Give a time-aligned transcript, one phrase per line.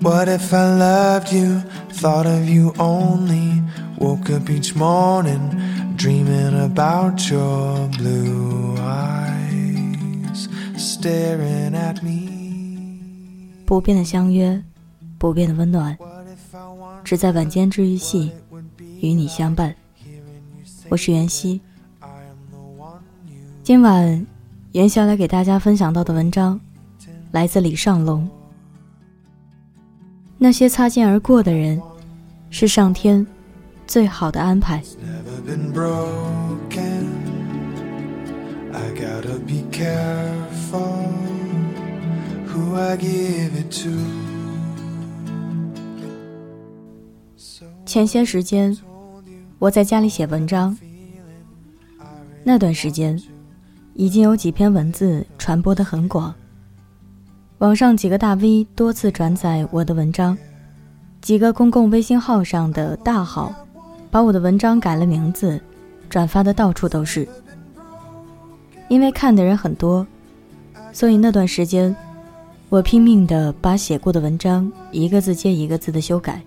[0.00, 3.62] What if I loved you, thought of you only,
[3.98, 5.40] woke up each morning
[5.96, 13.52] dreaming about your blue eyes staring at me?
[13.64, 14.60] 不变的相约，
[15.18, 15.96] 不变的温暖，
[17.04, 18.32] 只在晚间治愈系
[19.00, 19.74] 与你相伴。
[20.88, 21.60] 我是袁熙，
[23.64, 24.26] 今晚
[24.72, 26.60] 袁熙要来给大家分享到的文章
[27.30, 28.28] 来自李尚龙。
[30.36, 31.80] 那些擦肩而过的人，
[32.50, 33.24] 是上天
[33.86, 34.82] 最好的安排。
[47.86, 48.76] 前些时间，
[49.60, 50.76] 我在家里写文章，
[52.42, 53.22] 那段时间，
[53.94, 56.34] 已经有几篇文字传播的很广。
[57.58, 60.36] 网上几个大 V 多次转载我的文章，
[61.20, 63.54] 几个公共微信号上的大号，
[64.10, 65.60] 把我的文章改了名字，
[66.08, 67.28] 转发的到处都是。
[68.88, 70.06] 因为看的人很多，
[70.92, 71.94] 所以那段时间，
[72.68, 76.42] 我拼命的把写过的文章一个字接一个字的修改。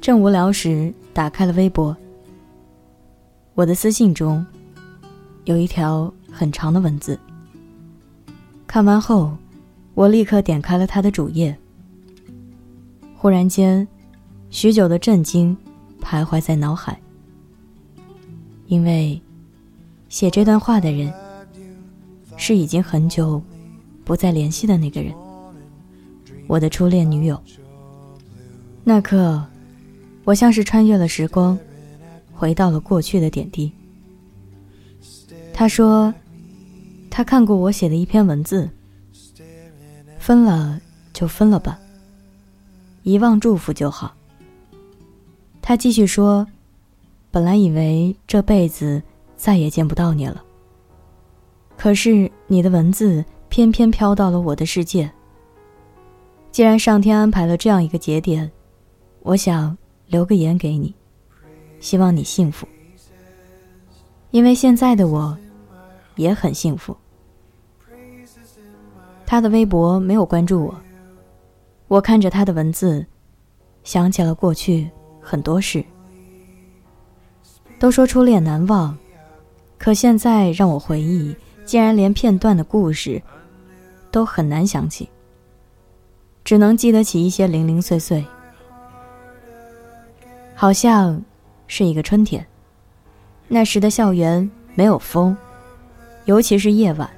[0.00, 1.96] 正无聊时，打开了微博，
[3.54, 4.46] 我的私信中，
[5.44, 7.18] 有一条很长的文字。
[8.66, 9.36] 看完后。
[9.94, 11.58] 我立刻点开了他的主页，
[13.16, 13.84] 忽然间，
[14.48, 15.56] 许久的震惊
[16.00, 16.96] 徘徊在脑海。
[18.68, 19.20] 因为
[20.08, 21.12] 写这段话的人
[22.36, 23.42] 是已经很久
[24.04, 25.12] 不再联系的那个人，
[26.46, 27.42] 我的初恋女友。
[28.84, 29.44] 那刻，
[30.22, 31.58] 我像是穿越了时光，
[32.32, 33.72] 回到了过去的点滴。
[35.52, 36.14] 他说，
[37.18, 38.70] 他看过我写的一篇文字。
[40.20, 40.80] 分了
[41.12, 41.76] 就分了吧，
[43.02, 44.14] 遗忘祝福就好。
[45.60, 46.46] 他继续说
[47.32, 49.02] ：“本来以为这辈子
[49.36, 50.44] 再也见不到你了，
[51.76, 55.10] 可是你的文字偏偏飘到了我的世界。
[56.52, 58.48] 既然上天安排了这样一个节点，
[59.22, 59.76] 我想
[60.06, 60.94] 留个言给你，
[61.80, 62.64] 希望你幸福。
[64.30, 65.36] 因为现在的我
[66.14, 66.96] 也很幸福。”
[69.26, 70.74] 他的微博没有关注我，
[71.86, 73.04] 我看着他的文字，
[73.84, 74.90] 想起了过去
[75.20, 75.84] 很多事。
[77.78, 78.96] 都说初恋难忘，
[79.76, 83.22] 可现在让我回忆，竟然连片段的故事
[84.10, 85.08] 都很难想起，
[86.42, 88.24] 只能记得起一些零零碎碎。
[90.54, 91.22] 好像
[91.66, 92.44] 是一个春天，
[93.46, 95.36] 那时的校园没有风，
[96.24, 97.08] 尤其是夜晚。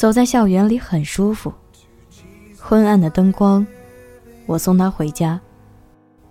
[0.00, 1.52] 走在校园里很舒服，
[2.58, 3.66] 昏暗的灯光，
[4.46, 5.38] 我送他回家，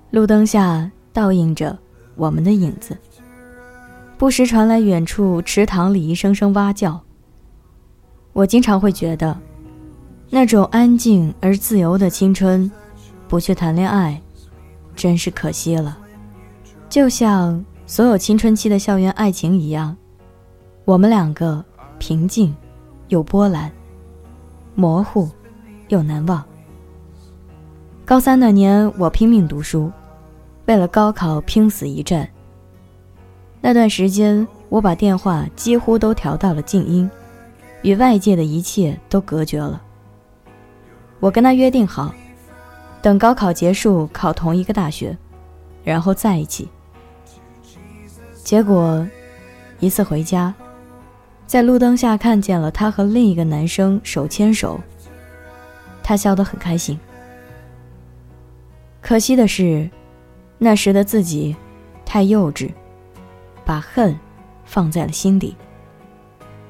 [0.09, 1.77] 路灯下倒映着
[2.15, 2.97] 我们的影子。
[4.17, 6.99] 不时传来远处池塘里一声声蛙叫。
[8.33, 9.39] 我经常会觉得，
[10.31, 12.71] 那种安静而自由的青春，
[13.27, 14.19] 不去谈恋爱，
[14.95, 15.95] 真是可惜了。
[16.89, 19.95] 就像所有青春期的校园爱情一样，
[20.85, 21.63] 我们两个
[21.99, 22.51] 平静。
[23.09, 23.71] 有波澜，
[24.75, 25.27] 模糊，
[25.89, 26.43] 又难忘。
[28.05, 29.91] 高三那年，我拼命读书，
[30.67, 32.29] 为了高考拼死一战。
[33.61, 37.09] 那段时间，我把电话几乎都调到了静音，
[37.81, 39.81] 与外界的一切都隔绝了。
[41.19, 42.13] 我跟他约定好，
[43.01, 45.17] 等高考结束，考同一个大学，
[45.83, 46.69] 然后在一起。
[48.43, 49.05] 结果，
[49.79, 50.53] 一次回家。
[51.49, 54.79] 在路灯下看见了他和另一个男生手牵手，
[56.03, 56.95] 他笑得很开心。
[59.01, 59.89] 可惜的是，
[60.59, 61.55] 那时的自己
[62.05, 62.69] 太幼稚，
[63.65, 64.15] 把恨
[64.63, 65.55] 放在了心底。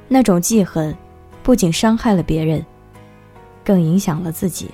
[0.08, 0.96] 那种记恨
[1.44, 2.66] 不仅伤害了别人，
[3.66, 4.72] 更影响了自己。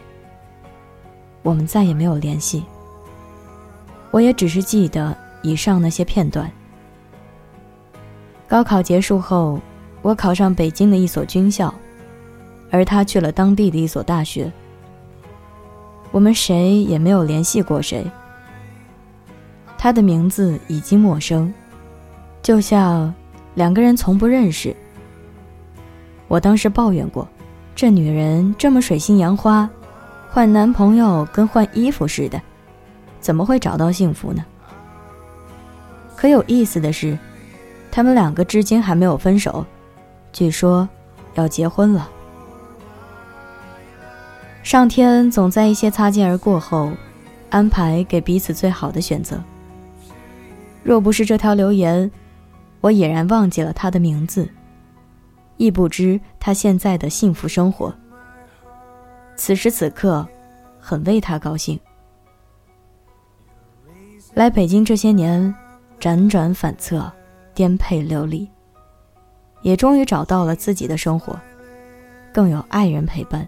[1.42, 2.64] 我们再也没有联系。
[4.12, 6.48] 我也只是记得以上那些片段。
[8.48, 9.60] 高考结束后。
[10.06, 11.74] 我考上北京的一所军校，
[12.70, 14.52] 而他去了当地的一所大学。
[16.12, 18.06] 我们谁也没有联系过谁。
[19.80, 21.52] 他的名字已经陌生，
[22.44, 23.12] 就像
[23.56, 24.76] 两个人从不认识。
[26.28, 27.28] 我当时抱怨过，
[27.76, 29.68] 这女人这么水性杨花，
[30.30, 32.40] 换男朋友跟换衣服似的，
[33.20, 34.46] 怎么会找到幸福呢？
[36.16, 37.18] 可有意思的是。
[37.92, 39.66] 他们两个至今还没有分手，
[40.36, 40.88] 据说
[41.36, 42.10] 要结婚了。
[44.64, 46.92] 上天总在一些擦肩而过后，
[47.50, 49.42] 安排给彼此最好的选择。
[50.84, 52.12] 若不是这条留言，
[52.82, 54.50] 我已然忘记了他的名字，
[55.56, 57.96] 亦不知他现在的幸福生活。
[59.38, 60.28] 此时此刻，
[60.82, 61.80] 很为他高兴。
[64.34, 65.56] 来北京这些年，
[65.98, 67.10] 辗转反侧。
[67.54, 68.46] 颠沛流离，
[69.66, 71.36] 也终于找到了自己的生活，
[72.32, 73.48] 更有爱人陪伴。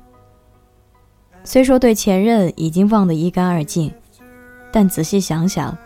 [1.44, 3.94] 虽说对前任已经忘得一干二净，
[4.74, 5.78] 但仔细想想，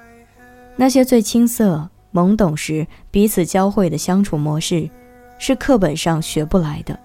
[0.77, 4.89] 那些最青涩懵懂时彼此交汇的相处模式，
[5.37, 6.97] 是课本上学不来的。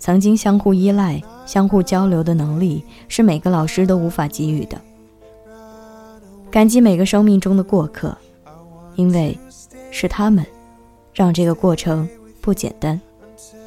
[0.00, 4.76] 曾经相互依赖、相互交流的能力，是每个老师都无法给予的。
[6.50, 8.18] 感激每个生命中的过客，
[8.96, 9.38] 因为。
[9.94, 10.42] 是他们，
[11.12, 12.08] 让这个过程
[12.40, 13.00] 不简单，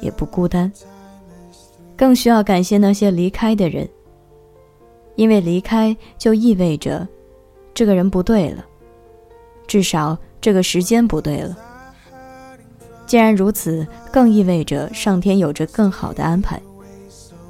[0.00, 0.70] 也不孤单。
[1.96, 3.88] 更需要感谢那些离开的人，
[5.14, 7.06] 因为离开就意味着，
[7.72, 8.64] 这个人不对了，
[9.66, 11.56] 至少这个时间不对了。
[13.06, 16.60] 既然如此，更意味着上天有着更好的安排，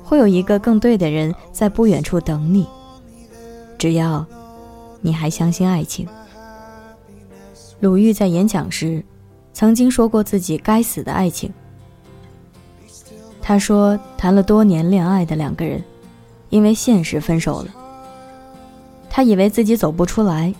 [0.04, 2.66] 会有一个更对的人在不远处等你。
[3.78, 4.24] 只要，
[5.00, 6.06] 你还相信爱情。
[7.80, 9.04] 鲁豫在演讲时，
[9.56, 11.50] 曾经说过自己该死的爱情。
[13.40, 15.82] 他说，谈了多年恋爱的两个人，
[16.50, 17.68] 因为现实分手了。
[19.08, 20.54] 他以为自己走不出来，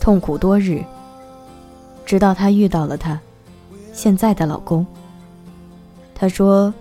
[0.00, 0.82] 痛苦多日。
[2.06, 3.20] 直到他遇到了他，
[3.92, 4.86] 现在的老公。
[6.14, 6.72] 他说：“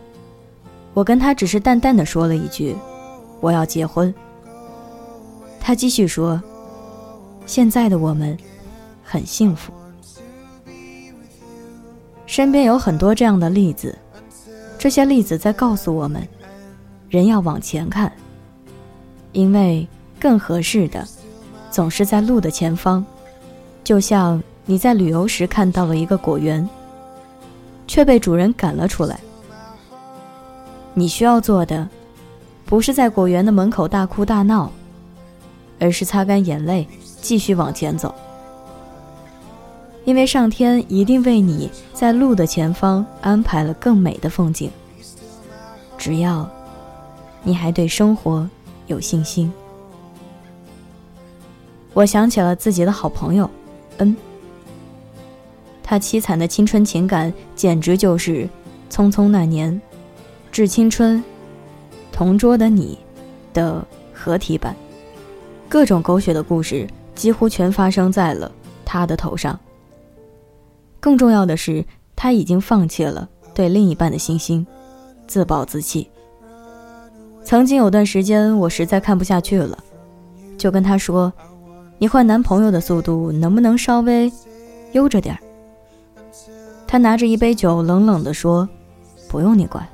[0.96, 2.78] 我跟他只是淡淡的说了一句，
[3.42, 4.14] 我要结婚。”
[5.60, 6.42] 他继续说
[7.46, 8.38] ：“现在的我们，
[9.04, 9.74] 很幸福。”
[12.28, 13.98] 身边有很多这样的例子，
[14.78, 16.22] 这些例子在告诉我们，
[17.10, 18.12] 人要往前看，
[19.32, 19.88] 因为
[20.20, 21.08] 更合适的，
[21.72, 23.04] 总是在路的前方。
[23.82, 26.70] 就像你在旅游时看到了一个果园，
[27.88, 29.18] 却被主人赶了出来。
[30.94, 31.88] 你需要做的，
[32.66, 34.70] 不是在果园的门口大哭大闹，
[35.80, 36.86] 而是擦干眼泪，
[37.22, 38.14] 继续往前走。
[40.08, 44.72] 因为上天一定为你在路的前方安排了更美的风景。
[45.98, 46.50] 只要，
[47.44, 48.50] 你还对生活
[48.86, 49.52] 有信心。
[51.94, 53.50] 我想起了自己的好朋友，
[53.98, 54.16] 恩。
[55.84, 58.44] 他凄惨的青春情感简直就是
[58.90, 59.74] 《匆匆那年》
[60.54, 61.18] 《致青春》
[62.14, 62.98] 《同桌的你》
[63.54, 64.74] 的合体版，
[65.68, 68.50] 各种狗血的故事几乎全发生在了
[68.86, 69.60] 他的头上。
[71.08, 71.86] 更重要的是，
[72.18, 74.68] 他已经放弃了对另一半的信心，
[75.26, 76.06] 自暴自弃。
[77.46, 79.82] 曾经有段时间，我实在看不下去了，
[80.58, 81.32] 就跟他说
[81.98, 84.30] ：“你换男朋友的速度能不能稍微
[84.92, 85.40] 悠着点儿？”
[86.86, 88.68] 他拿着一杯酒，冷冷地说
[89.32, 89.88] ：“不用你管。”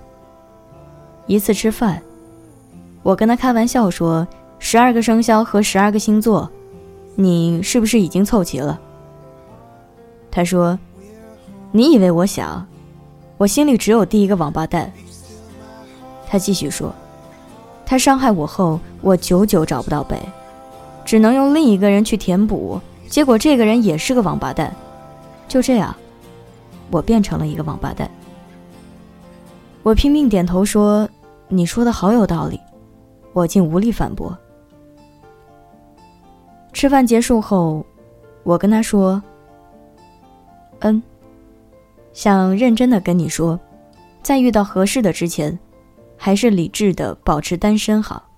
[1.27, 2.01] 一次吃饭，
[3.03, 4.27] 我跟他开玩笑说
[4.57, 6.49] ：“十二个生肖和十二个星座，
[7.13, 8.81] 你是不是已经凑齐了？”
[10.31, 10.75] 他说。
[11.75, 12.63] 你以为我想，
[13.35, 14.93] 我心里只有第一个王八蛋。
[16.27, 16.93] 他继续说，
[17.83, 20.21] 他伤害我后，我久久找不到北，
[21.03, 24.71] 只能用另一个人去填补，结果这个人也是个王八蛋。
[25.47, 25.95] 就这样，
[26.91, 28.07] 我变成了一个王八蛋。
[29.81, 31.09] 我拼命点头说
[31.49, 32.59] ：“你说的好有道理。”
[33.33, 34.37] 我竟无力反驳。
[36.71, 37.83] 吃饭结束后，
[38.43, 39.19] 我跟他说
[40.81, 41.01] ：“嗯。”
[42.13, 43.59] 想认真的跟你说，
[44.21, 45.57] 在遇到合适的之前，
[46.15, 48.29] 还是理智的保持单身好。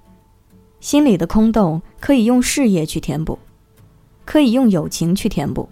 [0.79, 3.37] 心里的空洞可以用事业去填补，
[4.23, 5.67] 可以用友情去填补，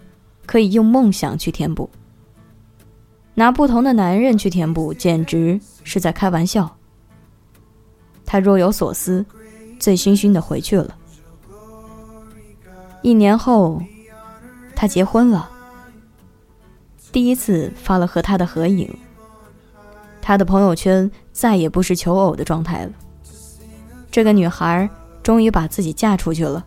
[0.45, 1.89] 可以用梦想去填补。
[3.35, 6.77] 拿不同的男人去填补，简直是在开玩笑。
[8.25, 9.25] 他若有所思，
[9.79, 10.97] 醉醺醺的回去了。
[13.01, 13.81] 一年后，
[14.75, 15.49] 他结婚了。
[17.13, 18.91] 第一次发了和他的合影，
[20.19, 22.91] 他的朋友圈再也不是求偶的状态了。
[24.09, 24.89] 这个女孩
[25.21, 26.65] 终于把自己嫁出去了，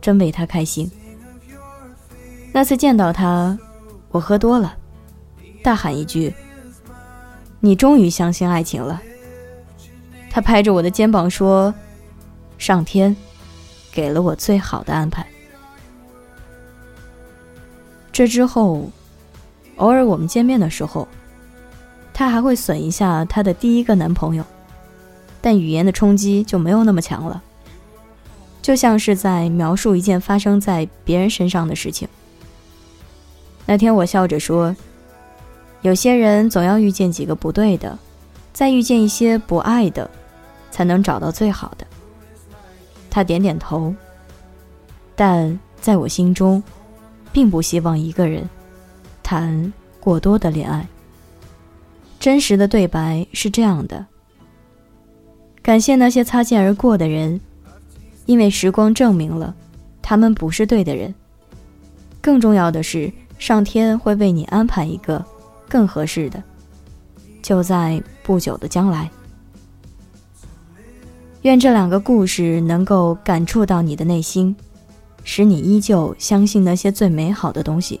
[0.00, 0.90] 真为他开心。
[2.52, 3.56] 那次见到他，
[4.08, 4.76] 我喝多了，
[5.62, 6.34] 大喊一句
[7.60, 9.00] ：“你终于相信爱情了。”
[10.28, 11.72] 他拍着我的肩膀说
[12.58, 13.16] ：“上天
[13.92, 15.24] 给了我最好的安排。”
[18.10, 18.90] 这之后。
[19.80, 21.08] 偶尔我们见面的时候，
[22.12, 24.44] 她还会损一下她的第一个男朋友，
[25.40, 27.42] 但语言的冲击就没有那么强了，
[28.60, 32.06] 就像是在描述一件发生在别人身上的事情。
[33.64, 34.76] 那天我笑着说
[35.80, 37.98] ：“有些人总要遇见几个不对的，
[38.52, 40.10] 再遇见一些不爱的，
[40.70, 41.86] 才能找到最好的。”
[43.08, 43.94] 他点点头，
[45.16, 46.62] 但在我心中，
[47.32, 48.46] 并不希望一个人
[49.30, 50.84] 谈过多的恋爱。
[52.18, 54.04] 真实的对白是这样的：
[55.62, 57.40] 感谢那些擦肩而过的人，
[58.26, 59.54] 因为时光证明了
[60.02, 61.14] 他们不是对的人。
[62.20, 65.24] 更重要的是，上天会为你安排一个
[65.68, 66.42] 更合适的，
[67.40, 69.08] 就在不久的将来。
[71.42, 74.56] 愿这两个故事能够感触到你的内心，
[75.22, 78.00] 使你依旧相信那些最美好的东西，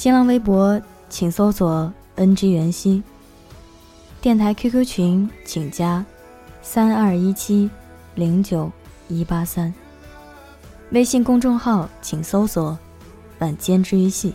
[0.00, 0.80] 新浪微博
[1.10, 3.02] 请搜索 “ng 袁熙”，
[4.18, 6.02] 电台 QQ 群请加
[6.62, 7.68] 三二一七
[8.14, 8.72] 零九
[9.08, 9.74] 一八三，
[10.92, 12.78] 微信公众号请搜索
[13.40, 14.32] “晚间治愈系”。